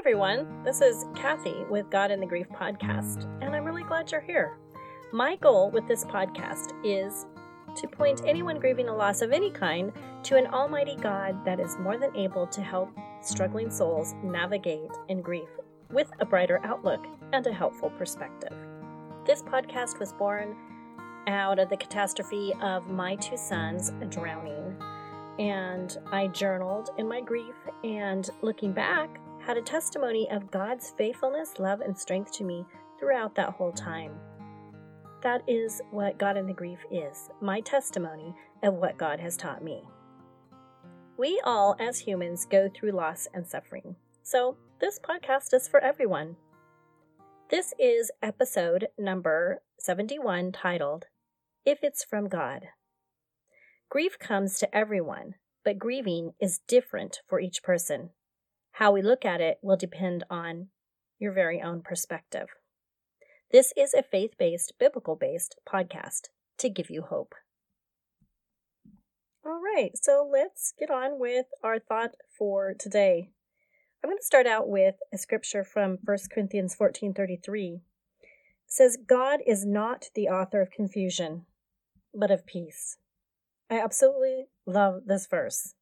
[0.00, 0.64] everyone.
[0.64, 4.56] This is Kathy with God in the Grief podcast, and I'm really glad you're here.
[5.12, 7.26] My goal with this podcast is
[7.76, 9.92] to point anyone grieving a loss of any kind
[10.22, 12.88] to an almighty God that is more than able to help
[13.20, 15.50] struggling souls navigate in grief
[15.90, 18.56] with a brighter outlook and a helpful perspective.
[19.26, 20.56] This podcast was born
[21.26, 24.74] out of the catastrophe of my two sons drowning,
[25.38, 27.54] and I journaled in my grief
[27.84, 29.20] and looking back,
[29.50, 32.64] had a testimony of God's faithfulness, love, and strength to me
[33.00, 34.12] throughout that whole time.
[35.24, 38.32] That is what God in the Grief is my testimony
[38.62, 39.82] of what God has taught me.
[41.18, 43.96] We all, as humans, go through loss and suffering.
[44.22, 46.36] So, this podcast is for everyone.
[47.50, 51.06] This is episode number 71 titled,
[51.66, 52.66] If It's From God.
[53.88, 58.10] Grief comes to everyone, but grieving is different for each person.
[58.80, 60.68] How we look at it will depend on
[61.18, 62.48] your very own perspective.
[63.52, 67.34] This is a faith based, biblical based podcast to give you hope.
[69.44, 73.28] All right, so let's get on with our thought for today.
[74.02, 77.74] I'm going to start out with a scripture from 1 Corinthians 14:33.
[77.74, 77.82] It
[78.66, 81.44] says God is not the author of confusion,
[82.14, 82.96] but of peace.
[83.68, 85.74] I absolutely love this verse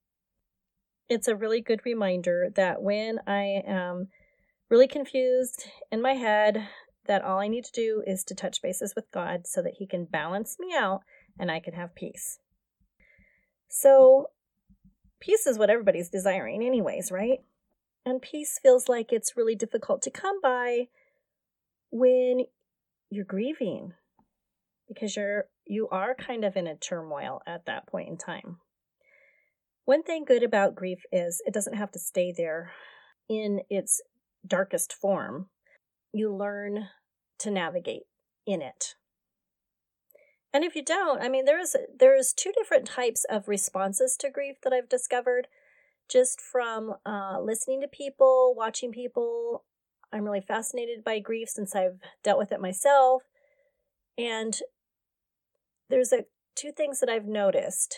[1.09, 4.09] it's a really good reminder that when I am
[4.69, 6.69] really confused in my head,
[7.06, 9.86] that all I need to do is to touch bases with God so that He
[9.86, 11.01] can balance me out
[11.39, 12.39] and I can have peace.
[13.69, 14.27] So,
[15.20, 17.39] peace is what everybody's desiring, anyways, right?
[18.05, 20.89] And peace feels like it's really difficult to come by
[21.91, 22.45] when
[23.11, 23.92] you're grieving
[24.86, 28.59] because you're you are kind of in a turmoil at that point in time.
[29.89, 32.72] One thing good about grief is it doesn't have to stay there
[33.27, 34.03] in its
[34.47, 35.48] darkest form.
[36.12, 36.89] You learn
[37.39, 38.03] to navigate
[38.45, 38.97] in it.
[40.53, 44.57] And if you don't, I mean, there's there's two different types of responses to grief
[44.63, 45.48] that I've discovered
[46.07, 49.64] just from uh, listening to people, watching people.
[50.13, 53.23] I'm really fascinated by grief since I've dealt with it myself.
[54.18, 54.55] And
[55.89, 57.96] there's a two things that I've noticed,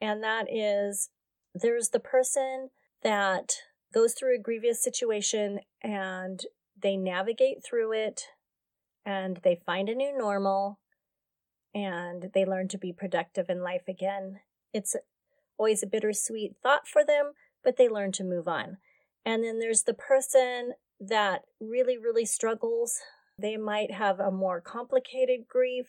[0.00, 1.10] and that is
[1.54, 2.70] there's the person
[3.02, 3.54] that
[3.92, 6.40] goes through a grievous situation and
[6.80, 8.22] they navigate through it
[9.04, 10.80] and they find a new normal
[11.74, 14.40] and they learn to be productive in life again.
[14.72, 14.96] It's
[15.58, 17.32] always a bittersweet thought for them,
[17.62, 18.78] but they learn to move on.
[19.24, 23.00] And then there's the person that really, really struggles.
[23.38, 25.86] They might have a more complicated grief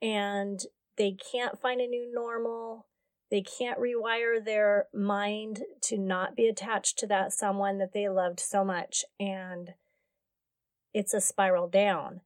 [0.00, 0.60] and
[0.96, 2.86] they can't find a new normal
[3.36, 8.40] they can't rewire their mind to not be attached to that someone that they loved
[8.40, 9.04] so much.
[9.20, 9.74] And
[10.94, 12.22] it's a spiral down.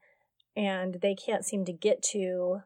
[0.55, 2.61] And they can't seem to get to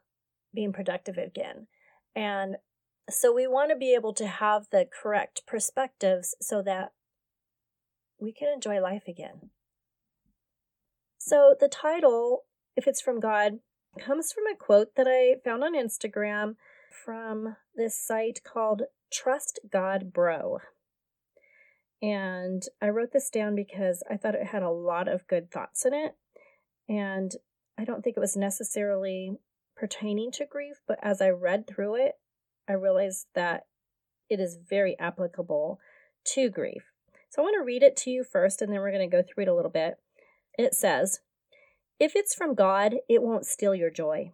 [0.54, 1.68] being productive again.
[2.14, 2.56] And
[3.08, 6.92] so we want to be able to have the correct perspectives so that
[8.20, 9.48] we can enjoy life again.
[11.16, 12.42] So the title,
[12.76, 13.60] if it's from God,
[13.98, 16.56] comes from a quote that I found on Instagram
[17.04, 18.82] from this site called
[19.12, 20.58] Trust God Bro.
[22.00, 25.84] And I wrote this down because I thought it had a lot of good thoughts
[25.84, 26.16] in it.
[26.88, 27.32] And
[27.78, 29.38] I don't think it was necessarily
[29.76, 32.12] pertaining to grief, but as I read through it,
[32.68, 33.66] I realized that
[34.28, 35.80] it is very applicable
[36.34, 36.84] to grief.
[37.30, 39.22] So I want to read it to you first, and then we're going to go
[39.22, 39.94] through it a little bit.
[40.56, 41.20] It says,
[41.98, 44.32] If it's from God, it won't steal your joy.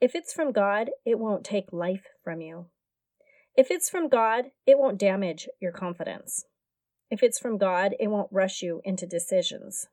[0.00, 2.66] If it's from God, it won't take life from you.
[3.56, 6.44] If it's from God, it won't damage your confidence.
[7.10, 9.88] If it's from God, it won't rush you into decisions.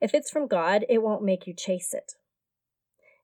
[0.00, 2.12] If it's from God, it won't make you chase it.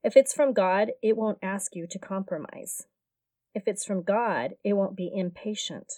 [0.03, 2.87] If it's from God, it won't ask you to compromise.
[3.55, 5.93] If it's from God, it won't be impatient.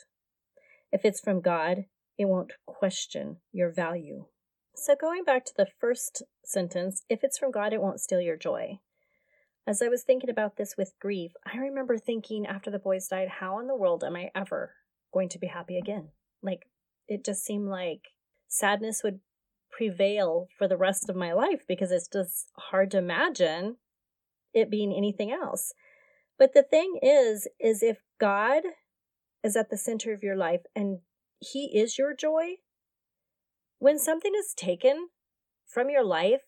[0.90, 1.84] If it's from God,
[2.18, 4.26] it won't question your value.
[4.74, 8.36] So, going back to the first sentence, if it's from God, it won't steal your
[8.36, 8.80] joy.
[9.66, 13.28] As I was thinking about this with grief, I remember thinking after the boys died,
[13.40, 14.74] how in the world am I ever
[15.12, 16.08] going to be happy again?
[16.42, 16.68] Like,
[17.08, 18.02] it just seemed like
[18.46, 19.20] sadness would
[19.70, 23.76] prevail for the rest of my life because it's just hard to imagine
[24.52, 25.72] it being anything else.
[26.38, 28.62] But the thing is, is if God
[29.42, 30.98] is at the center of your life and
[31.40, 32.56] He is your joy,
[33.78, 35.08] when something is taken
[35.66, 36.42] from your life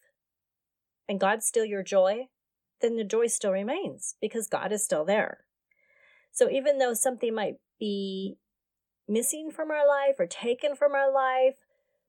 [1.09, 2.29] and God's still your joy,
[2.81, 5.45] then the joy still remains because God is still there.
[6.33, 8.37] So even though something might be
[9.09, 11.57] missing from our life or taken from our life,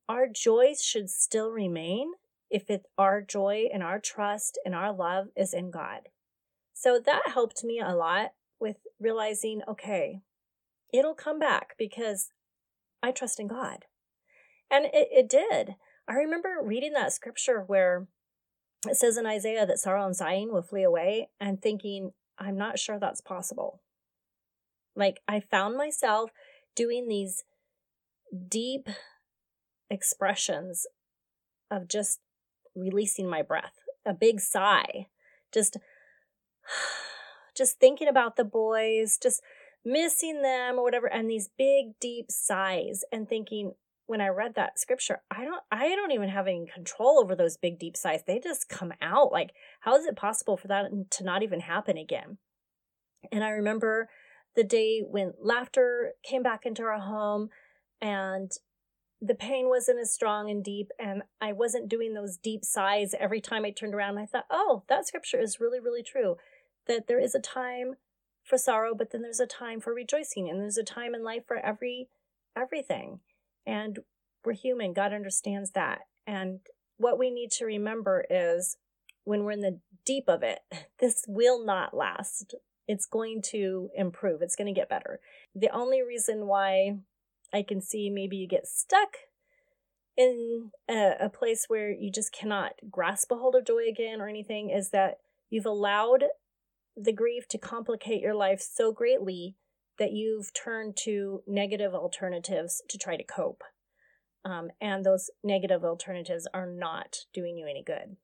[0.09, 2.11] our joys should still remain
[2.49, 6.09] if it, our joy and our trust and our love is in God.
[6.73, 10.21] So that helped me a lot with realizing, okay,
[10.93, 12.31] it'll come back because
[13.01, 13.85] I trust in God.
[14.69, 15.75] And it, it did.
[16.07, 18.07] I remember reading that scripture where
[18.85, 22.79] it says in Isaiah that sorrow and sighing will flee away and thinking, I'm not
[22.79, 23.81] sure that's possible.
[24.95, 26.31] Like, I found myself
[26.75, 27.44] doing these
[28.47, 28.89] deep
[29.89, 30.85] expressions
[31.71, 32.19] of just
[32.75, 33.74] releasing my breath,
[34.06, 35.07] a big sigh,
[35.53, 35.77] just
[37.56, 39.41] just thinking about the boys, just
[39.83, 43.74] missing them or whatever and these big deep sighs and thinking
[44.07, 47.57] when I read that scripture, I don't I don't even have any control over those
[47.57, 48.24] big deep sighs.
[48.25, 49.31] They just come out.
[49.31, 49.51] Like
[49.81, 52.38] how is it possible for that to not even happen again?
[53.31, 54.09] And I remember
[54.56, 57.50] the day when laughter came back into our home
[58.01, 58.51] and
[59.21, 63.42] the pain wasn't as strong and deep and I wasn't doing those deep sighs every
[63.42, 64.18] time I turned around.
[64.18, 66.38] I thought, "Oh, that scripture is really really true
[66.86, 67.95] that there is a time
[68.44, 71.45] for sorrow, but then there's a time for rejoicing and there's a time in life
[71.45, 72.10] for every
[72.56, 73.19] everything."
[73.67, 73.99] And
[74.43, 74.93] we're human.
[74.93, 75.99] God understands that.
[76.25, 76.61] And
[76.97, 78.77] what we need to remember is
[79.25, 80.59] when we're in the deep of it,
[80.99, 82.55] this will not last.
[82.87, 84.41] It's going to improve.
[84.41, 85.19] It's going to get better.
[85.53, 86.99] The only reason why
[87.53, 89.17] I can see maybe you get stuck
[90.15, 94.27] in a, a, place where you just cannot grasp a hold of joy again or
[94.27, 95.19] anything is that
[95.49, 96.23] you've allowed
[96.95, 99.55] the grief to complicate your life so greatly
[99.99, 103.63] that you've turned to negative alternatives to try to cope.
[104.45, 108.17] Um, and those negative alternatives are not doing you any good.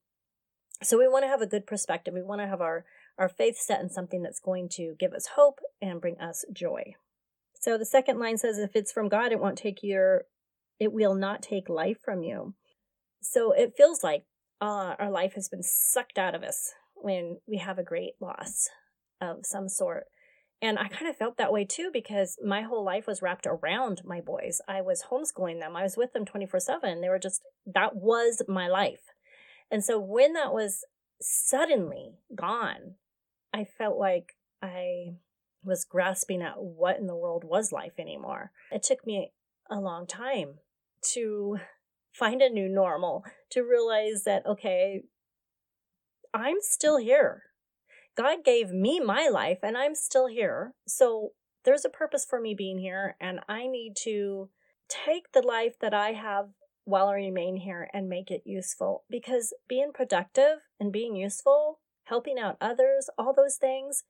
[0.81, 2.13] So we want to have a good perspective.
[2.13, 2.85] We want to have our,
[3.17, 6.95] our faith set in something that's going to give us hope and bring us joy.
[7.59, 10.25] So the second line says, if it's from God, it won't take your,
[10.79, 12.53] it will not take life from you.
[13.21, 14.25] So it feels like
[14.61, 18.69] uh, our life has been sucked out of us when we have a great loss
[19.21, 20.05] of some sort.
[20.63, 24.01] And I kind of felt that way too because my whole life was wrapped around
[24.05, 24.61] my boys.
[24.65, 27.01] I was homeschooling them, I was with them 24 7.
[27.01, 29.01] They were just, that was my life.
[29.69, 30.85] And so when that was
[31.21, 32.95] suddenly gone,
[33.53, 35.17] I felt like I
[35.65, 38.51] was grasping at what in the world was life anymore.
[38.71, 39.33] It took me
[39.69, 40.59] a long time
[41.13, 41.57] to
[42.13, 45.01] find a new normal, to realize that, okay,
[46.33, 47.43] I'm still here.
[48.15, 50.73] God gave me my life and I'm still here.
[50.87, 51.31] So
[51.65, 54.49] there's a purpose for me being here and I need to
[54.87, 56.49] take the life that I have
[56.85, 62.37] while I remain here and make it useful because being productive and being useful, helping
[62.37, 64.03] out others, all those things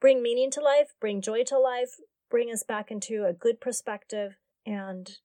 [0.00, 1.96] bring meaning to life, bring joy to life,
[2.30, 5.18] bring us back into a good perspective and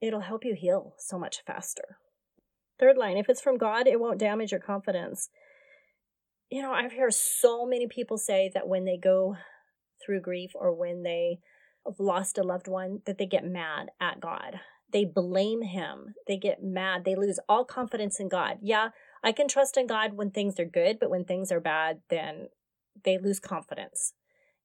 [0.00, 1.98] it'll help you heal so much faster.
[2.78, 5.30] Third line, if it's from God, it won't damage your confidence
[6.50, 9.36] you know, I've heard so many people say that when they go
[10.04, 11.38] through grief or when they
[11.86, 14.60] have lost a loved one, that they get mad at God.
[14.92, 16.14] They blame Him.
[16.26, 17.04] They get mad.
[17.04, 18.58] They lose all confidence in God.
[18.62, 18.90] Yeah,
[19.22, 22.48] I can trust in God when things are good, but when things are bad, then
[23.04, 24.12] they lose confidence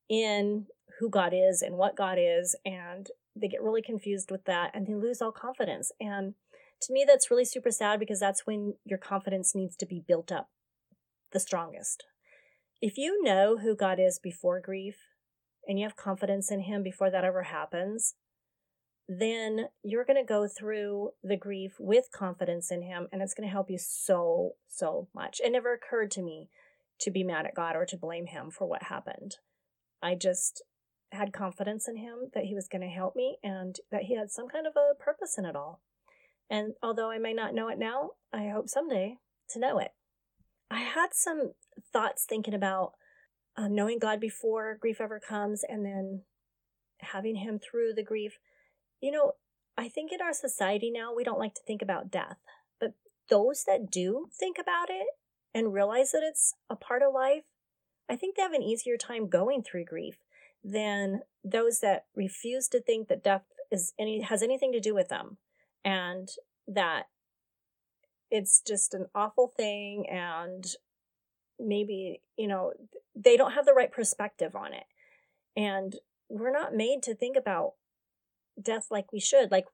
[0.08, 0.68] in
[1.00, 2.56] who God is and what God is.
[2.66, 5.92] And they get really confused with that and they lose all confidence.
[6.00, 6.36] And
[6.84, 10.32] to me, that's really super sad because that's when your confidence needs to be built
[10.32, 10.50] up
[11.32, 12.04] the strongest.
[12.82, 14.96] If you know who God is before grief
[15.68, 18.16] and you have confidence in Him before that ever happens,
[19.08, 23.48] then you're going to go through the grief with confidence in Him and it's going
[23.48, 25.42] to help you so, so much.
[25.44, 26.50] It never occurred to me
[27.02, 29.38] to be mad at God or to blame Him for what happened.
[30.02, 30.64] I just
[31.12, 34.32] had confidence in Him that He was going to help me and that He had
[34.32, 35.82] some kind of a purpose in it all.
[36.50, 39.18] And although I may not know it now, I hope someday
[39.50, 39.92] to know it.
[40.72, 41.54] I had some
[41.92, 42.94] thoughts thinking about
[43.58, 46.22] um, knowing God before grief ever comes and then
[47.00, 48.38] having Him through the grief.
[49.02, 49.34] You know,
[49.78, 52.38] I think in our society now, we don't like to think about death,
[52.80, 52.94] but
[53.30, 55.08] those that do think about it
[55.54, 57.44] and realize that it's a part of life,
[58.10, 60.18] I think they have an easier time going through grief
[60.64, 65.10] than those that refuse to think that death is any has anything to do with
[65.10, 65.38] them
[65.86, 66.30] and
[66.68, 67.04] that
[68.32, 70.66] it's just an awful thing and
[71.60, 72.72] maybe you know
[73.16, 74.86] they don't have the right perspective on it.
[75.56, 75.96] And
[76.30, 77.74] we're not made to think about
[78.62, 79.52] death like we should.
[79.52, 79.66] Like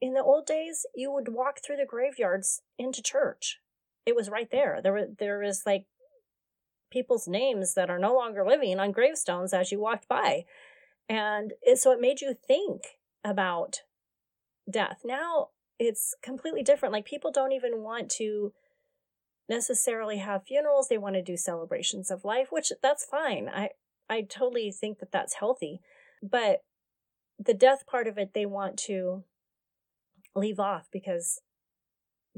[0.00, 3.58] in the old days you would walk through the graveyards into church.
[4.06, 4.80] It was right there.
[4.82, 5.86] There were there was like
[6.90, 10.44] people's names that are no longer living on gravestones as you walked by.
[11.08, 12.82] And it, so it made you think
[13.24, 13.80] about
[14.70, 15.00] death.
[15.04, 15.48] Now
[15.78, 16.92] it's completely different.
[16.92, 18.52] Like people don't even want to
[19.48, 20.88] necessarily have funerals.
[20.88, 23.48] They want to do celebrations of life, which that's fine.
[23.48, 23.70] I
[24.08, 25.80] I totally think that that's healthy.
[26.22, 26.60] But
[27.38, 29.24] the death part of it they want to
[30.34, 31.40] leave off because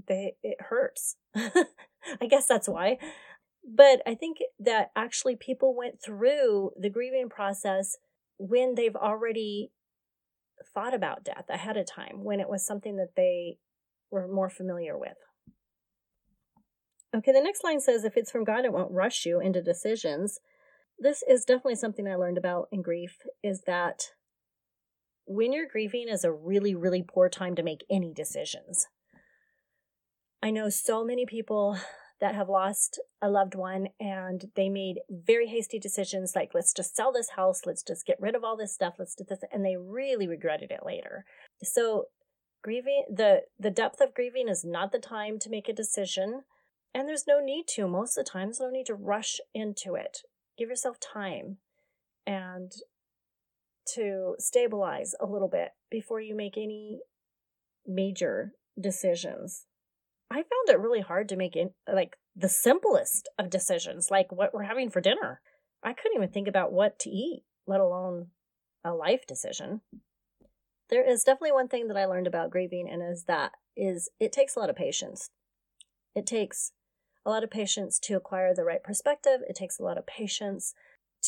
[0.08, 1.16] they it hurts.
[1.34, 2.98] I guess that's why.
[3.66, 7.96] But I think that actually people went through the grieving process
[8.38, 9.70] when they've already
[10.66, 13.58] thought about death ahead of time, when it was something that they
[14.10, 15.16] were more familiar with.
[17.14, 20.40] Okay, the next line says if it's from God, it won't rush you into decisions.
[20.98, 24.12] This is definitely something I learned about in grief is that
[25.26, 28.88] when you're grieving is a really, really poor time to make any decisions.
[30.42, 31.78] I know so many people
[32.20, 36.94] that have lost a loved one and they made very hasty decisions like let's just
[36.94, 37.62] sell this house.
[37.66, 38.94] Let's just get rid of all this stuff.
[38.98, 41.24] Let's do this and they really regretted it later.
[41.62, 42.06] So
[42.62, 46.42] grieving the the depth of grieving is not the time to make a decision
[46.94, 47.88] and there's no need to.
[47.88, 50.18] Most of the times no need to rush into it.
[50.56, 51.58] Give yourself time
[52.26, 52.72] and
[53.94, 57.00] to stabilize a little bit before you make any
[57.86, 59.66] major decisions
[60.30, 64.52] I found it really hard to make it like the simplest of decisions, like what
[64.52, 65.40] we're having for dinner.
[65.82, 68.28] I couldn't even think about what to eat, let alone
[68.84, 69.82] a life decision.
[70.90, 74.32] There is definitely one thing that I learned about grieving, and is that is it
[74.32, 75.30] takes a lot of patience.
[76.14, 76.72] It takes
[77.26, 79.40] a lot of patience to acquire the right perspective.
[79.48, 80.74] It takes a lot of patience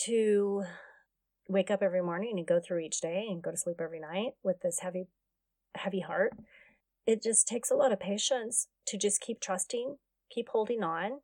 [0.05, 0.65] to
[1.49, 4.33] wake up every morning and go through each day and go to sleep every night
[4.43, 5.07] with this heavy
[5.77, 6.33] heavy heart
[7.07, 9.97] it just takes a lot of patience to just keep trusting,
[10.31, 11.21] keep holding on.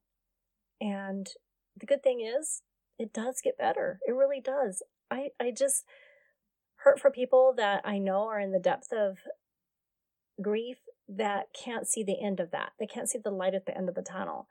[0.81, 1.29] And
[1.77, 2.63] the good thing is,
[2.99, 3.99] it does get better.
[4.07, 4.83] It really does.
[5.11, 5.85] I, I just
[6.77, 9.19] hurt for people that I know are in the depth of
[10.41, 12.73] grief that can't see the end of that.
[12.79, 14.47] They can't see the light at the end of the tunnel.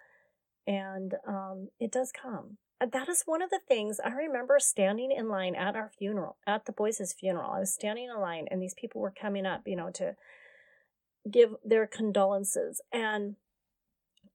[0.67, 2.57] And um, it does come.
[2.79, 6.65] That is one of the things I remember standing in line at our funeral, at
[6.65, 7.51] the boys' funeral.
[7.51, 10.15] I was standing in line, and these people were coming up, you know, to
[11.29, 12.81] give their condolences.
[12.91, 13.35] And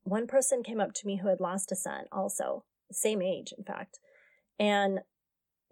[0.05, 3.65] one person came up to me who had lost a son, also, same age, in
[3.65, 3.99] fact.
[4.59, 5.01] And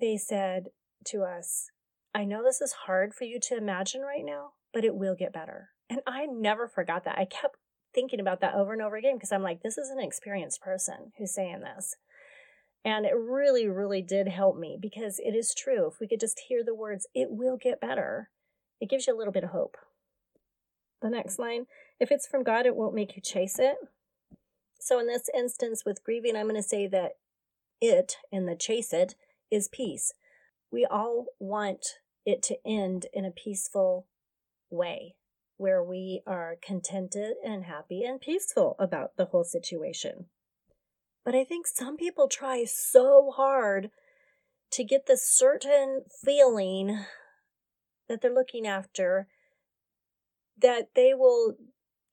[0.00, 0.68] they said
[1.06, 1.70] to us,
[2.14, 5.32] I know this is hard for you to imagine right now, but it will get
[5.32, 5.70] better.
[5.88, 7.18] And I never forgot that.
[7.18, 7.56] I kept
[7.94, 11.12] thinking about that over and over again because I'm like, this is an experienced person
[11.18, 11.96] who's saying this.
[12.84, 15.86] And it really, really did help me because it is true.
[15.86, 18.30] If we could just hear the words, it will get better,
[18.80, 19.76] it gives you a little bit of hope
[21.04, 21.66] the next line.
[22.00, 23.76] If it's from God, it won't make you chase it.
[24.80, 27.12] So in this instance with grieving, I'm going to say that
[27.80, 29.14] it in the chase it
[29.50, 30.12] is peace.
[30.72, 31.86] We all want
[32.26, 34.06] it to end in a peaceful
[34.70, 35.14] way
[35.56, 40.26] where we are contented and happy and peaceful about the whole situation.
[41.24, 43.90] But I think some people try so hard
[44.72, 47.04] to get this certain feeling
[48.08, 49.28] that they're looking after
[50.60, 51.56] that they will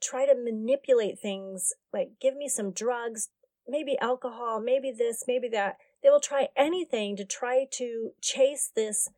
[0.02, 3.30] try to manipulate things like give me some drugs,
[3.68, 5.78] maybe alcohol, maybe this, maybe that.
[6.02, 9.10] They will try anything to try to chase this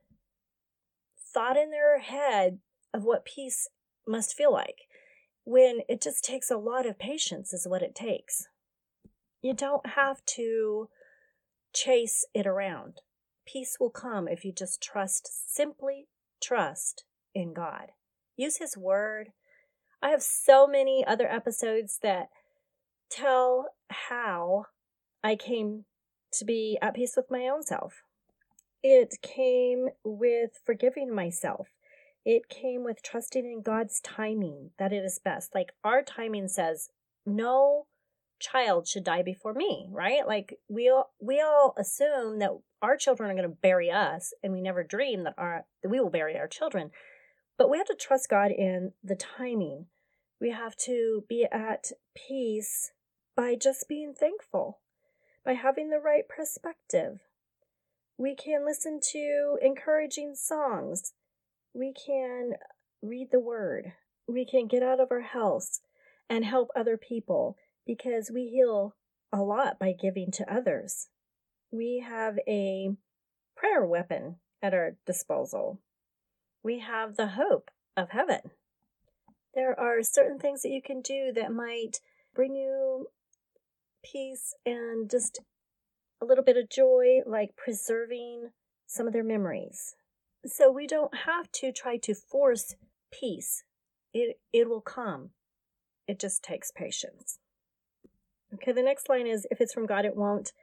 [1.33, 2.59] thought in their head
[2.93, 3.67] of what peace
[4.05, 4.81] must feel like
[5.45, 8.47] when it just takes a lot of patience, is what it takes.
[9.41, 10.89] You don't have to
[11.73, 13.01] chase it around.
[13.45, 16.07] Peace will come if you just trust, simply
[16.41, 17.03] trust
[17.35, 17.91] in God.
[18.37, 19.29] Use His Word.
[20.01, 22.29] I have so many other episodes that
[23.09, 24.65] tell how
[25.23, 25.85] I came
[26.33, 28.03] to be at peace with my own self.
[28.81, 31.69] It came with forgiving myself.
[32.25, 35.53] It came with trusting in God's timing that it is best.
[35.53, 36.89] Like our timing says,
[37.25, 37.85] no
[38.39, 40.27] child should die before me, right?
[40.27, 44.51] Like we all we all assume that our children are going to bury us and
[44.51, 46.91] we never dream that our that we will bury our children.
[47.57, 49.87] But we have to trust God in the timing.
[50.41, 52.91] We have to be at peace
[53.35, 54.79] by just being thankful,
[55.45, 57.19] by having the right perspective.
[58.17, 61.13] We can listen to encouraging songs.
[61.73, 62.53] We can
[63.01, 63.93] read the word.
[64.27, 65.81] We can get out of our house
[66.29, 68.95] and help other people because we heal
[69.31, 71.09] a lot by giving to others.
[71.71, 72.91] We have a
[73.55, 75.81] prayer weapon at our disposal
[76.63, 78.51] we have the hope of heaven.
[79.53, 81.99] There are certain things that you can do that might
[82.33, 83.07] bring you
[84.03, 85.39] peace and just
[86.21, 88.49] a little bit of joy, like preserving
[88.87, 89.95] some of their memories.
[90.45, 92.75] So we don't have to try to force
[93.11, 93.63] peace
[94.13, 95.31] it, it will come.
[96.07, 97.39] It just takes patience.
[98.53, 100.53] Okay, the next line is if it's from God, it won't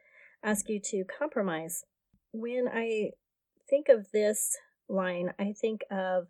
[0.43, 1.83] ask you to compromise.
[2.31, 3.11] When I
[3.69, 4.57] think of this
[4.91, 6.27] line, I think of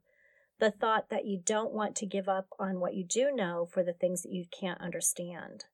[0.59, 3.83] the thought that you don't want to give up on what you do know for
[3.83, 5.65] the things that you can't understand.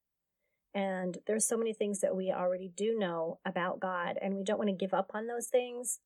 [0.73, 4.59] And there's so many things that we already do know about God, and we don't
[4.59, 5.99] want to give up on those things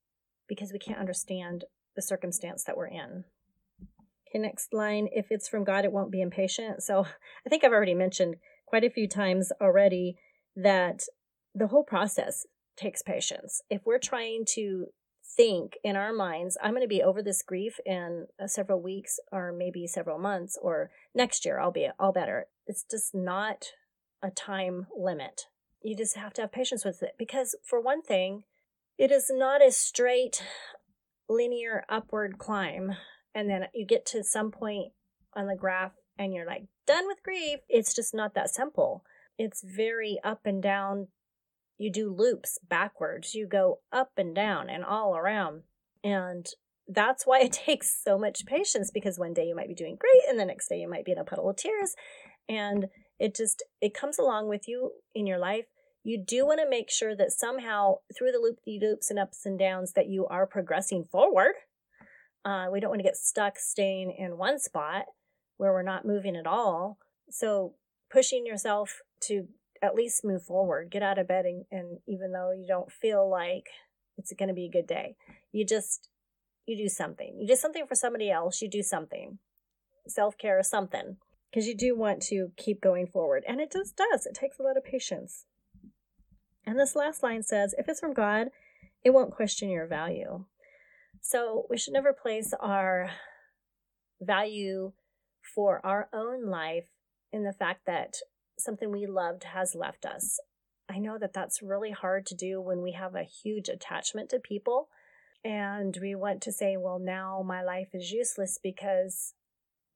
[0.47, 3.25] because we can't understand the circumstance that we're in.
[4.27, 6.81] Okay, next line if it's from God, it won't be impatient.
[6.83, 7.05] So
[7.45, 8.35] I think I've already mentioned
[8.65, 10.15] quite a few times already
[10.55, 11.03] that
[11.53, 12.45] the whole process
[12.77, 13.61] takes patience.
[13.69, 14.87] If we're trying to
[15.35, 19.19] think in our minds, I'm going to be over this grief in uh, several weeks
[19.31, 22.47] or maybe several months or next year I'll be all better.
[22.67, 23.67] It's just not
[24.21, 25.47] a time limit.
[25.81, 28.43] You just have to have patience with it because for one thing,
[28.97, 30.43] it is not a straight
[31.27, 32.95] linear upward climb
[33.33, 34.91] and then you get to some point
[35.33, 37.59] on the graph and you're like done with grief.
[37.69, 39.03] It's just not that simple.
[39.37, 41.07] It's very up and down.
[41.81, 43.33] You do loops backwards.
[43.33, 45.63] You go up and down and all around.
[46.03, 46.47] And
[46.87, 50.29] that's why it takes so much patience because one day you might be doing great
[50.29, 51.95] and the next day you might be in a puddle of tears
[52.49, 52.87] and
[53.19, 55.65] it just it comes along with you in your life
[56.03, 59.59] you do want to make sure that somehow through the loop loops and ups and
[59.59, 61.53] downs that you are progressing forward
[62.43, 65.05] uh, we don't want to get stuck staying in one spot
[65.57, 66.97] where we're not moving at all.
[67.29, 67.75] So
[68.11, 69.47] pushing yourself to
[69.81, 73.29] at least move forward, get out of bed, and, and even though you don't feel
[73.29, 73.67] like
[74.17, 75.15] it's going to be a good day,
[75.51, 76.09] you just
[76.65, 77.37] you do something.
[77.39, 78.61] You do something for somebody else.
[78.61, 79.39] You do something,
[80.07, 81.17] self care or something,
[81.49, 84.25] because you do want to keep going forward, and it just does.
[84.25, 85.45] It takes a lot of patience.
[86.65, 88.49] And this last line says, "If it's from God,
[89.03, 90.45] it won't question your value."
[91.21, 93.11] So we should never place our
[94.19, 94.93] value
[95.55, 96.87] for our own life
[97.31, 98.17] in the fact that
[98.63, 100.39] something we loved has left us.
[100.89, 104.39] I know that that's really hard to do when we have a huge attachment to
[104.39, 104.89] people
[105.43, 109.33] and we want to say, well, now my life is useless because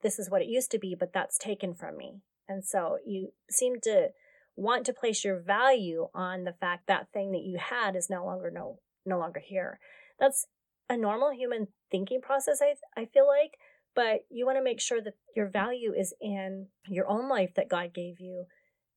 [0.01, 2.21] this is what it used to be, but that's taken from me.
[2.47, 4.09] And so you seem to
[4.55, 8.25] want to place your value on the fact that thing that you had is no
[8.25, 9.79] longer no no longer here.
[10.19, 10.47] That's
[10.89, 13.57] a normal human thinking process, I, I feel like,
[13.95, 17.69] but you want to make sure that your value is in your own life that
[17.69, 18.45] God gave you.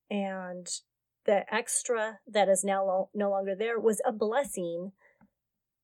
[0.09, 0.67] And
[1.25, 4.93] the extra that is now lo- no longer there was a blessing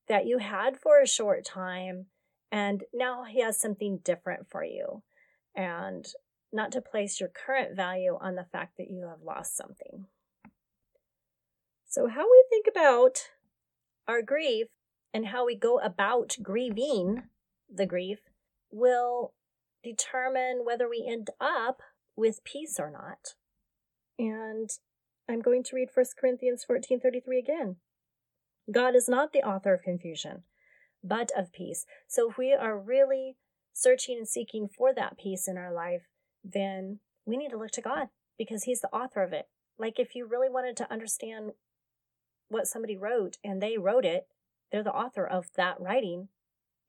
[0.08, 2.08] that you had for a short time.
[2.52, 5.04] And now He has something different for you.
[5.56, 6.06] And
[6.52, 10.06] not to place your current value on the fact that you have lost something.
[11.88, 13.30] So, how we think about
[14.08, 14.68] our grief
[15.14, 17.24] and how we go about grieving
[17.74, 18.20] the grief
[18.72, 19.34] will
[19.84, 21.82] determine whether we end up
[22.16, 23.36] with peace or not.
[24.18, 24.70] And
[25.30, 27.78] I'm going to read 1 Corinthians 14:33 again.
[28.72, 30.44] God is not the author of confusion,
[31.04, 31.86] but of peace.
[32.08, 33.38] So if we are really
[33.74, 36.04] searching and seeking for that peace in our life,
[36.44, 39.48] then we need to look to God because he's the author of it.
[39.78, 41.52] Like if you really wanted to understand
[42.48, 44.28] what somebody wrote and they wrote it,
[44.72, 46.30] they're the author of that writing,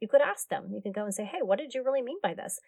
[0.00, 0.70] you could ask them.
[0.72, 2.60] You can go and say, hey, what did you really mean by this?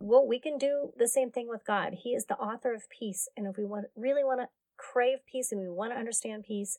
[0.00, 1.94] Well, we can do the same thing with God.
[2.02, 3.28] He is the author of peace.
[3.36, 6.78] And if we want, really want to crave peace and we want to understand peace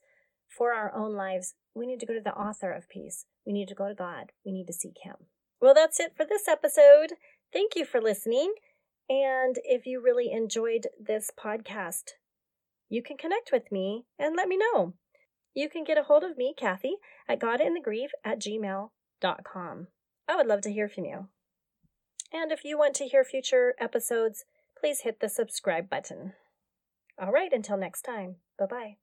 [0.50, 3.26] for our own lives, we need to go to the author of peace.
[3.46, 4.32] We need to go to God.
[4.46, 5.16] We need to seek Him.
[5.62, 7.14] Well, that's it for this episode.
[7.52, 8.54] Thank you for listening.
[9.10, 12.12] And if you really enjoyed this podcast,
[12.90, 14.94] you can connect with me and let me know.
[15.54, 16.96] You can get a hold of me, Kathy,
[17.28, 19.88] at godinthegrief at gmail.com.
[20.28, 21.28] I would love to hear from you.
[22.34, 24.46] And if you want to hear future episodes,
[24.78, 26.34] please hit the subscribe button.
[27.22, 28.98] All right, until next time, bye bye.